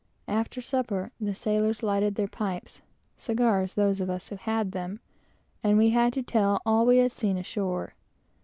[0.27, 2.81] After supper the sailors lighted their pipes,
[3.17, 4.99] (cigars, those of us who had them,)
[5.63, 7.93] and we had to tell all we had seen ashore.